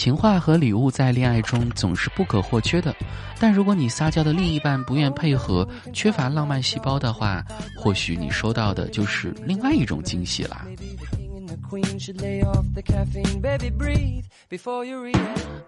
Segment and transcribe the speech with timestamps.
[0.00, 2.96] 情话和礼物在恋爱中总是不可或缺的，
[3.38, 7.44] 但如果你撒娇的另一半不愿配合，缺乏浪漫细胞的话，
[7.76, 10.64] 或许你收到的就是另外一种惊喜啦。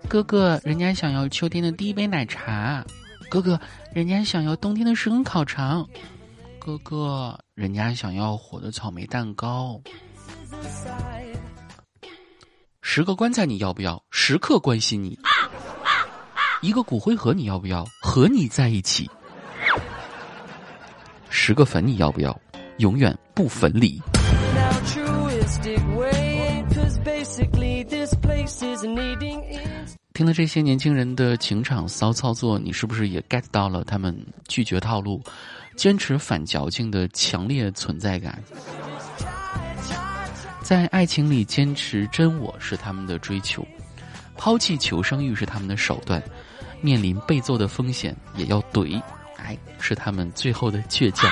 [0.08, 2.82] 哥哥，人家想要秋天的第一杯奶茶；
[3.28, 3.60] 哥哥，
[3.92, 5.86] 人家想要冬天的生烤肠；
[6.58, 9.78] 哥哥，人家想要火的草莓蛋糕。
[12.94, 14.04] 十个棺材你要不要？
[14.10, 15.18] 时刻关心你。
[16.60, 17.86] 一个骨灰盒你要不要？
[18.02, 19.10] 和你在一起。
[21.30, 22.38] 十个坟你要不要？
[22.80, 23.98] 永远不分离。
[30.12, 34.14] 听了这些年轻人的情场骚操作，你是不是也 get 到了他们
[34.48, 35.18] 拒绝套路、
[35.76, 38.38] 坚持反矫情的强烈存在感？
[40.62, 43.66] 在爱情里坚持真我是他们的追求，
[44.36, 46.22] 抛弃求生欲是他们的手段，
[46.80, 49.02] 面临被揍的风险也要怼，
[49.36, 51.30] 哎，是他们最后的倔强。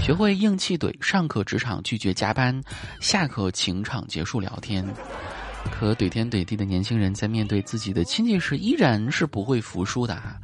[0.00, 2.58] 学会硬气怼，上课职场拒绝加班，
[3.00, 4.84] 下课情场结束聊天。
[5.70, 10.36] 可怼天怼地的年轻人，在面对自己的亲戚时，依然是不会服输的啊。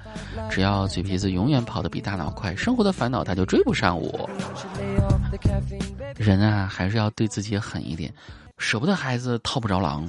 [0.51, 4.29] 只要嘴皮子永远跑得比大脑快，生活的烦恼他就追不上我。
[6.17, 8.13] 人啊，还是要对自己狠一点，
[8.59, 10.09] 舍不得孩子套不着狼。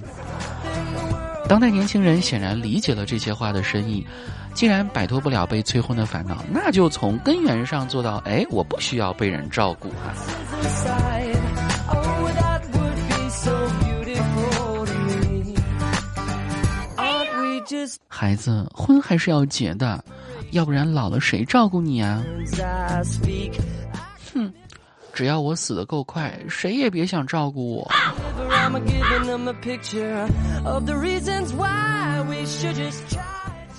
[1.47, 4.05] 当代年轻人显然理解了这些话的深意，
[4.53, 10.13] 既然摆脱不了被催婚的烦恼，那就从根源上做到：哎，我不需要被人照顾啊。
[18.20, 20.03] 孩子，婚还是要结的，
[20.52, 22.22] 要不然老了谁照顾你啊？
[24.34, 24.52] 哼，
[25.14, 27.89] 只要我死的够快，谁也别想照顾我。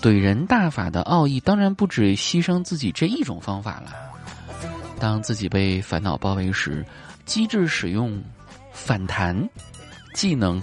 [0.00, 3.92] 怼人大法的奥义，当然不止牺牲自己这一种方法了。
[4.98, 6.82] 当自己被烦恼包围时，
[7.26, 8.18] 机智使用
[8.72, 9.36] 反弹
[10.14, 10.58] 技能，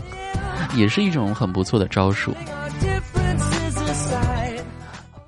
[0.75, 2.33] 也是一种很不错的招数。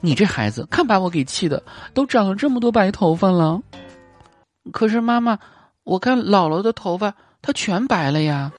[0.02, 1.62] 你这孩子，看把我给气的，
[1.94, 3.62] 都长了这么多白头发了。
[4.72, 5.38] 可是妈妈，
[5.84, 8.52] 我看姥姥的头发，她全白了呀。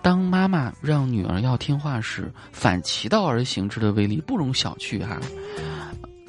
[0.00, 5.18] 当妈妈让女儿要听话时，反其道而行之的威力不容小觑哈。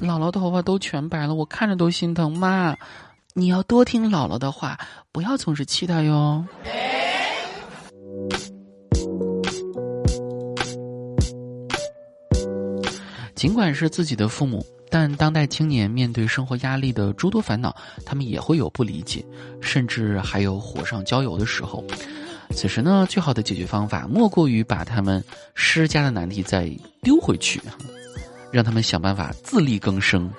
[0.00, 2.36] 姥姥头发都全白了，我看着都心疼。
[2.38, 2.74] 妈，
[3.34, 4.78] 你要多听姥姥的话，
[5.12, 6.44] 不要总是气她哟。
[13.36, 19.22] 尽管是自己的父母，但当代青年面对生活压力的诸多烦恼，他们也会有不理解，
[19.60, 21.84] 甚至还有火上浇油的时候。
[22.52, 25.22] 此时呢，最好的解决方法莫过于把他们
[25.54, 26.70] 施加的难题再
[27.02, 27.60] 丢回去，
[28.50, 30.30] 让他们想办法自力更生。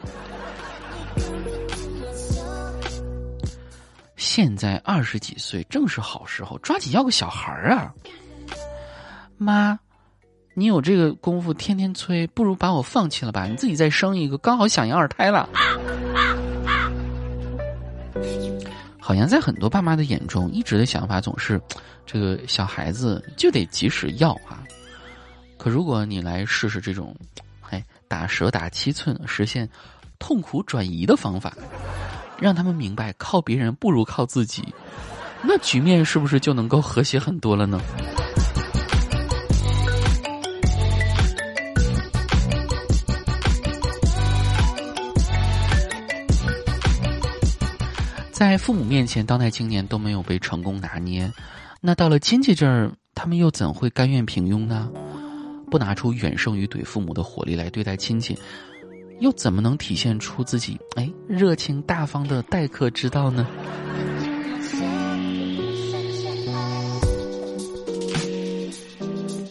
[4.15, 7.93] 现在二十几岁正是好时候，抓紧要个小孩儿啊！
[9.37, 9.79] 妈。
[10.59, 13.45] 你有这个功夫天天催，不如把我放弃了吧？
[13.45, 15.47] 你自己再生一个，刚好想要二胎了。
[18.99, 21.61] 好像在很多爸妈的眼中，一直的想法总是，
[22.07, 24.63] 这个小孩子就得及时要啊。
[25.59, 27.15] 可如果你来试试这种，
[27.69, 29.69] 哎，打蛇打七寸，实现
[30.17, 31.53] 痛苦转移的方法，
[32.39, 34.73] 让他们明白靠别人不如靠自己，
[35.43, 37.79] 那局面是不是就能够和谐很多了呢？
[48.37, 51.33] 在父母面前，当代青年都没有被成功拿捏，
[51.81, 54.91] 那到了亲戚这儿，他们又怎会甘愿平庸呢？
[55.71, 58.37] 不拿出远胜于怼父母的火力来对待亲戚，
[59.21, 63.47] 又怎么能体现出自己哎热情大方的待客之道呢？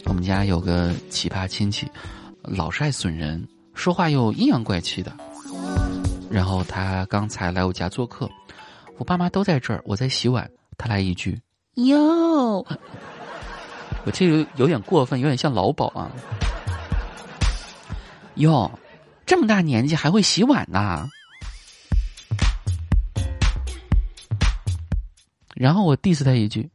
[0.05, 1.89] 我们家有个奇葩亲戚，
[2.41, 3.45] 老是爱损人，
[3.75, 5.13] 说话又阴阳怪气的。
[6.31, 8.31] 然后他刚才来我家做客。
[8.99, 10.51] 我爸妈都在这儿，我在洗碗。
[10.79, 11.41] 他来一句
[11.77, 12.67] ：“哟，
[14.05, 16.11] 我这有有点过分，有点像老鸨啊。”
[18.37, 18.71] 哟，
[19.25, 21.09] 这么大年纪还会洗碗呐？
[25.55, 26.69] 然后我 diss 他一句：“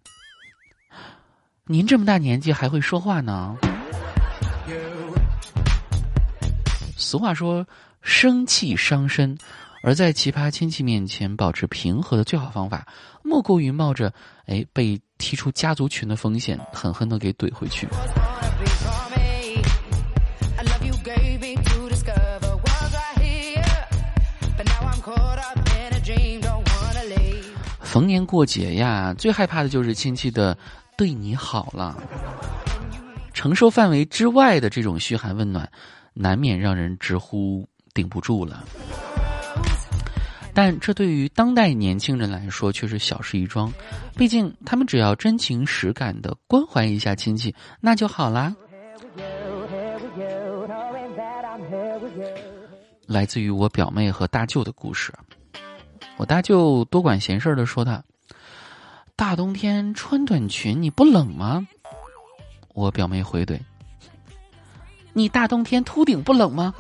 [1.66, 3.56] 您这么大年纪还会说话呢？”
[6.98, 7.68] 俗话说
[8.02, 9.38] ：“生气伤身。
[9.84, 12.86] 而在奇葩亲戚面前保持平和的最好方法，
[13.24, 14.14] 莫过于冒着
[14.46, 17.88] 哎被踢出家族群的风险，狠狠的给怼回去。
[27.82, 30.58] 逢年过节呀，最害怕的就是亲戚的
[30.96, 31.98] 对你好了，
[33.34, 35.70] 承受范围之外的这种嘘寒问暖，
[36.14, 38.64] 难免让人直呼顶不住了。
[40.54, 43.72] 但这对于当代年轻人来说却是小事一桩，
[44.18, 48.56] 毕竟他们只要真情实感的关怀一下亲戚，那就好啦。
[53.08, 55.14] 来自于我表妹和大舅的故事。
[56.18, 58.04] 我大舅多管闲事的说他，
[59.16, 61.68] 大冬天穿短裙你不冷吗？
[62.74, 63.60] 我表妹回怼，
[65.14, 66.74] 你大冬天秃顶不冷吗？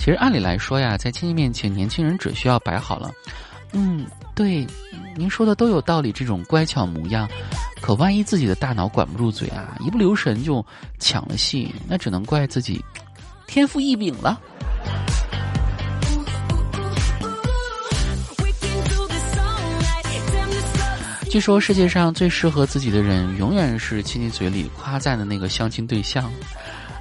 [0.00, 3.10] 其实按理来说呀，在亲戚面前，年轻人只需要摆好了，
[3.74, 4.66] 嗯，对，
[5.14, 7.28] 您说的都有道理，这种乖巧模样。
[7.82, 10.64] 可万一自己的大脑管不住嘴啊，一不留神就
[10.98, 12.82] 抢了戏，那只能怪自己
[13.46, 14.40] 天赋异禀了。
[21.28, 26.32] 据说世界上最适合自己的人，永远是亲戚嘴里夸赞的那个相亲对象。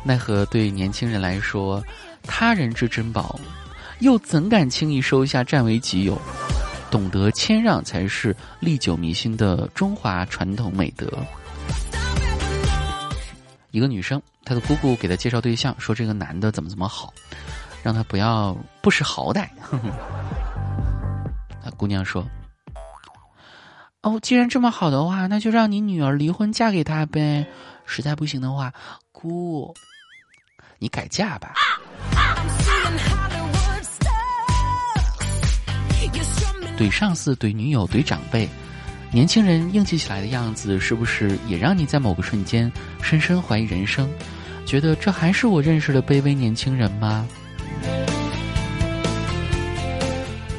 [0.04, 1.82] 奈何对年轻人来说。
[2.32, 3.38] 他人之珍宝，
[4.00, 6.18] 又怎敢轻易收下占为己有？
[6.92, 11.08] 懂得谦让才是历久弥新的中华传统美德。
[13.72, 17.14] 一个女生，她的姑姑给她介绍对象，说这个男的怎么怎么好，
[17.84, 19.48] 让她不要不识好歹。
[21.64, 22.26] 那姑娘说
[24.02, 27.46] ：“哦，既然这么好的话，那就让你女儿离婚嫁给他呗。
[27.86, 28.74] 实在不行的话，
[29.12, 29.72] 姑，
[30.80, 31.54] 你改嫁吧。”
[36.80, 38.48] 怼上司、怼女友、怼长辈，
[39.12, 42.72] 年轻人硬气起来的样子，是不是也让你在某个瞬间
[43.02, 44.10] 深深怀疑人生？
[44.66, 47.28] 觉得这还是我认识的卑微年轻人吗？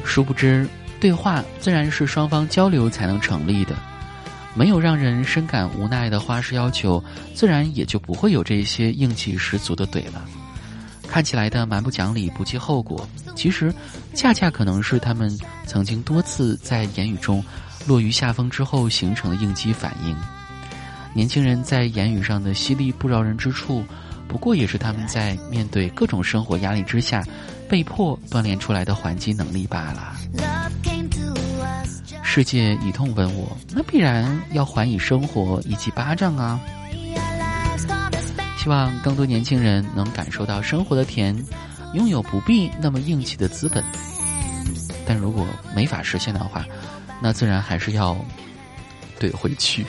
[0.05, 0.67] 殊不知，
[0.99, 3.75] 对话自然是双方交流才能成立的，
[4.53, 7.03] 没有让人深感无奈的花式要求，
[7.33, 10.23] 自然也就不会有这些硬气十足的怼了。
[11.11, 13.05] 看起来的蛮不讲理、不计后果，
[13.35, 13.73] 其实
[14.13, 17.43] 恰恰可能是他们曾经多次在言语中
[17.85, 20.15] 落于下风之后形成的应激反应。
[21.13, 23.83] 年轻人在言语上的犀利不饶人之处，
[24.25, 27.21] 不过也是他们在面对各种生活压力之下
[27.67, 30.15] 被迫锻炼出来的还击能力罢了。
[32.23, 36.57] 世界以痛吻我，那必然要还以生活一记巴掌啊！
[38.61, 41.35] 希望更多年轻人能感受到生活的甜，
[41.95, 43.83] 拥有不必那么硬气的资本。
[45.03, 46.63] 但如果没法实现的话，
[47.19, 48.15] 那自然还是要
[49.19, 49.83] 怼回去。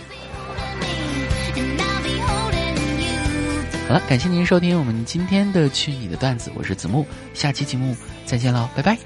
[3.86, 7.04] 好了，感谢您收听我们今天的《去你的段子》，我是子木，
[7.34, 7.94] 下期节目
[8.25, 8.96] 再见喽，拜拜。